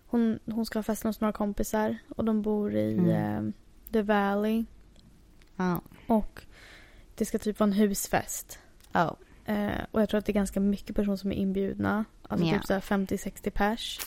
Hon, 0.07 0.39
hon 0.47 0.67
ska 0.67 0.79
ha 0.79 0.83
fest 0.83 1.03
hos 1.03 1.21
några 1.21 1.33
kompisar. 1.33 1.99
Och 2.17 2.25
de 2.25 2.43
bor 2.43 2.75
i 2.75 2.93
Mm. 2.99 3.09
eh, 3.49 3.53
The 3.93 4.03
Valley. 4.03 4.65
Ja. 5.57 5.81
Och 6.07 6.43
det 7.15 7.25
ska 7.25 7.39
typ 7.39 7.61
vara 7.61 7.69
en 7.71 7.73
husfest. 7.73 8.59
Oh. 8.95 9.13
Eh, 9.47 9.85
och 9.91 10.01
jag 10.03 10.09
tror 10.09 10.19
att 10.19 10.27
det 10.27 10.33
är 10.33 10.35
ganska 10.35 10.61
mycket 10.61 10.97
personer 10.97 11.17
som 11.17 11.33
är 11.33 11.37
inbjudna. 11.37 12.05
Alltså 12.29 12.47
Ja. 12.47 12.53
typ 12.55 12.65
så 12.67 12.73
här 12.73 12.81
50-60 12.81 13.51
pers. 13.51 14.01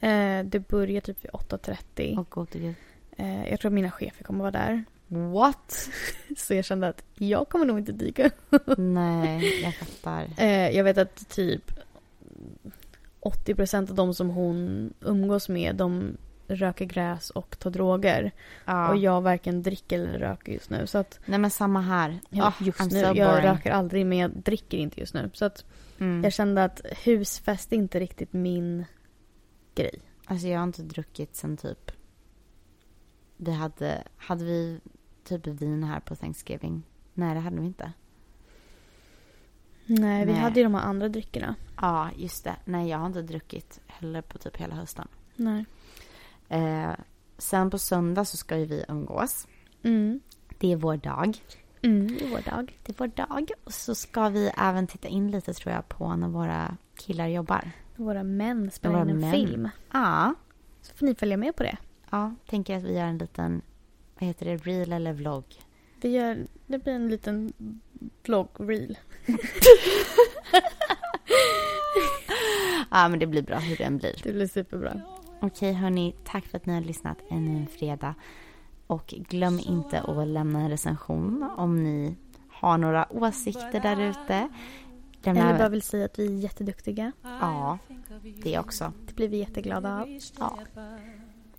Eh, 0.00 0.44
det 0.44 0.68
börjar 0.68 1.00
typ 1.00 1.24
vid 1.24 1.30
8.30. 1.30 2.14
Åh 2.18 2.24
gode 2.28 2.58
gud. 2.58 2.74
Eh, 3.16 3.48
jag 3.50 3.60
tror 3.60 3.68
att 3.70 3.74
mina 3.74 3.90
chefer 3.90 4.24
kommer 4.24 4.40
vara 4.40 4.50
där. 4.50 4.84
What? 5.08 5.88
Så 6.36 6.54
jag 6.54 6.64
kände 6.64 6.88
att 6.88 7.04
jag 7.14 7.48
kommer 7.48 7.64
nog 7.66 7.78
inte 7.78 7.92
dyka. 7.92 8.30
Nej, 8.78 9.62
jag 9.62 9.74
fattar. 9.74 10.26
Eh, 10.36 10.70
jag 10.76 10.84
vet 10.84 10.98
att 10.98 11.28
typ 11.28 11.72
80% 13.20 13.90
av 13.90 13.96
de 13.96 14.14
som 14.14 14.30
hon 14.30 14.92
umgås 15.00 15.48
med 15.48 15.76
de 15.76 16.16
röker 16.48 16.84
gräs 16.84 17.30
och 17.30 17.58
tar 17.58 17.70
droger. 17.70 18.32
Ja. 18.64 18.88
Och 18.88 18.96
jag 18.96 19.20
varken 19.20 19.62
dricker 19.62 19.98
eller 20.00 20.18
röker 20.18 20.52
just 20.52 20.70
nu. 20.70 20.86
Så 20.86 20.98
att, 20.98 21.20
Nej 21.26 21.38
men 21.38 21.50
samma 21.50 21.80
här. 21.80 22.18
ja, 22.30 22.48
Oh, 22.60 22.66
just 22.66 22.80
I'm 22.80 22.92
nu, 22.92 23.00
so 23.04 23.14
jag 23.14 23.44
röker 23.44 23.70
aldrig 23.70 24.06
men 24.06 24.18
jag 24.18 24.30
dricker 24.30 24.78
inte 24.78 25.00
just 25.00 25.14
nu. 25.14 25.30
Så 25.34 25.44
att 25.44 25.64
Mm. 26.00 26.24
jag 26.24 26.32
kände 26.32 26.64
att 26.64 26.80
husfest 27.04 27.72
är 27.72 27.76
inte 27.76 28.00
riktigt 28.00 28.32
min 28.32 28.84
grej. 29.74 30.00
Alltså 30.24 30.46
jag 30.48 30.58
har 30.58 30.64
inte 30.64 30.82
druckit 30.82 31.36
sen 31.36 31.56
typ... 31.56 31.90
Vi 33.36 33.52
hade... 33.52 34.02
Hade 34.16 34.44
vi 34.44 34.80
typ 35.24 35.46
vin 35.46 35.84
här 35.84 36.00
på 36.00 36.16
Thanksgiving? 36.16 36.82
Nej, 37.14 37.34
det 37.34 37.40
hade 37.40 37.60
vi 37.60 37.66
inte. 37.66 37.92
Nej, 39.86 40.26
vi 40.26 40.32
Nej. 40.32 40.40
hade 40.40 40.60
ju 40.60 40.64
de 40.64 40.74
här 40.74 40.82
andra 40.82 41.08
dryckerna. 41.08 41.54
Ja, 41.76 42.10
just 42.16 42.44
det. 42.44 42.56
Nej, 42.64 42.88
jag 42.88 42.98
har 42.98 43.06
inte 43.06 43.22
druckit 43.22 43.80
heller 43.86 44.22
på 44.22 44.38
typ 44.38 44.56
hela 44.56 44.74
hösten. 44.74 45.08
Nej. 45.36 45.64
Eh, 46.48 46.92
sen 47.38 47.70
på 47.70 47.78
söndag 47.78 48.24
så 48.24 48.36
ska 48.36 48.56
ju 48.58 48.64
vi 48.64 48.84
umgås. 48.88 49.46
Mm. 49.82 50.20
Det 50.58 50.72
är 50.72 50.76
vår 50.76 50.96
dag. 50.96 51.36
Mm, 51.82 52.08
det 52.18 52.24
är 52.24 52.28
vår 52.30 52.50
dag. 52.50 52.78
Det 52.86 52.92
är 52.92 52.96
vår 52.98 53.06
dag. 53.06 53.50
Och 53.64 53.72
så 53.72 53.94
ska 53.94 54.28
vi 54.28 54.50
även 54.58 54.86
titta 54.86 55.08
in 55.08 55.30
lite 55.30 55.52
tror 55.54 55.74
jag 55.74 55.88
på 55.88 56.16
när 56.16 56.28
våra 56.28 56.76
killar 56.96 57.26
jobbar. 57.26 57.70
Våra 57.96 58.22
män 58.22 58.70
spelar 58.70 58.94
Våra 58.94 59.04
in 59.04 59.10
en 59.10 59.20
män. 59.20 59.32
film. 59.32 59.68
Ja. 59.92 60.34
Så 60.82 60.94
får 60.94 61.06
ni 61.06 61.14
följa 61.14 61.36
med 61.36 61.56
på 61.56 61.62
det. 61.62 61.76
Ja, 62.10 62.34
tänker 62.46 62.76
att 62.76 62.82
vi 62.82 62.94
gör 62.94 63.04
en 63.04 63.18
liten... 63.18 63.62
Vad 64.18 64.26
heter 64.28 64.46
det? 64.46 64.56
Reel 64.56 64.92
eller 64.92 65.12
vlogg? 65.12 65.44
Vi 66.00 66.08
gör, 66.08 66.46
det 66.66 66.78
blir 66.78 66.92
en 66.92 67.08
liten 67.08 67.52
vlogg-reel. 68.22 68.96
Ja, 72.90 73.08
men 73.08 73.18
det 73.18 73.26
blir 73.26 73.42
bra 73.42 73.56
hur 73.58 73.76
den 73.76 73.98
blir. 73.98 74.20
Det 74.22 74.32
blir 74.32 74.46
superbra. 74.46 75.00
Okej 75.40 75.72
hörni, 75.72 76.14
tack 76.24 76.44
för 76.44 76.56
att 76.56 76.66
ni 76.66 76.74
har 76.74 76.80
lyssnat 76.80 77.18
ännu 77.30 77.56
en 77.56 77.66
fredag. 77.66 78.14
Och 78.86 79.06
glöm 79.06 79.58
inte 79.58 80.00
att 80.00 80.28
lämna 80.28 80.60
en 80.60 80.70
recension 80.70 81.50
om 81.56 81.84
ni 81.84 82.16
har 82.50 82.78
några 82.78 83.06
åsikter 83.10 83.80
där 83.80 84.00
ute. 84.00 84.48
Lämna 85.22 85.48
Eller 85.48 85.58
bara 85.58 85.68
vill 85.68 85.82
säga 85.82 86.04
att 86.04 86.18
vi 86.18 86.26
är 86.26 86.38
jätteduktiga. 86.38 87.12
Ja, 87.22 87.78
det 88.42 88.58
också. 88.58 88.92
Det 89.06 89.14
blir 89.14 89.28
vi 89.28 89.36
jätteglada 89.36 90.00
av. 90.00 90.18
Ja. 90.38 90.58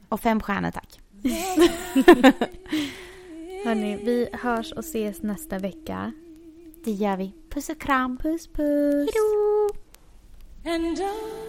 Och 0.10 0.20
fem 0.20 0.40
stjärnor 0.42 0.72
tack. 0.72 1.02
Hörni, 3.66 3.96
vi 4.04 4.30
hörs 4.34 4.72
och 4.72 4.80
ses 4.80 5.22
nästa 5.22 5.60
vecka. 5.60 6.12
Det 6.84 6.92
gör 6.92 7.18
vi. 7.18 7.34
Puss 7.50 7.70
och 7.70 7.82
kram. 7.82 8.18
Puss 8.18 8.48
puss! 8.48 9.10
Hejdå! 10.64 11.49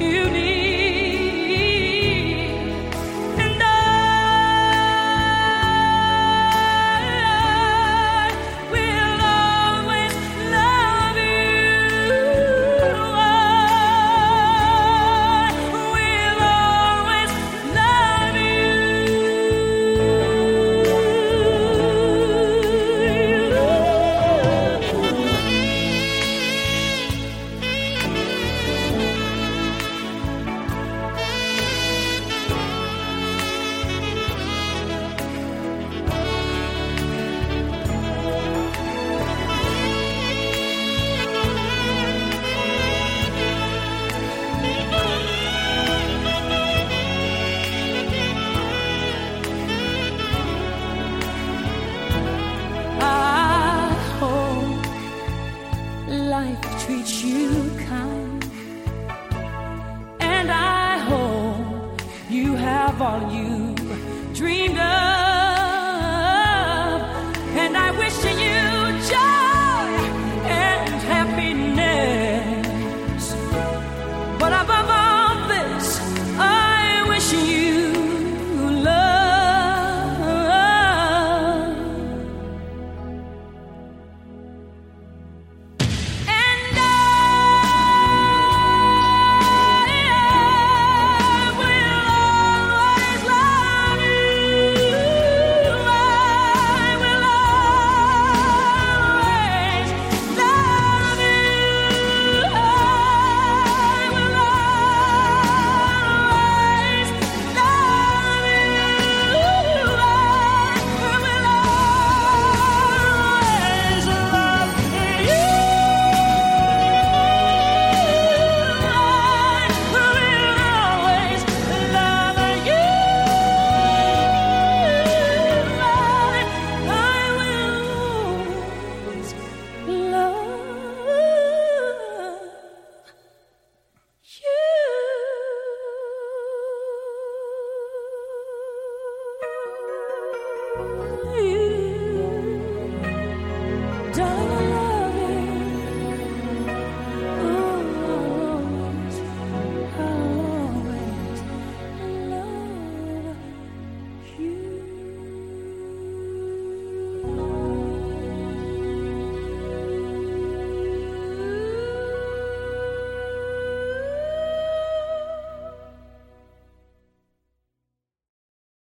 You 0.00 0.30
need. 0.30 0.57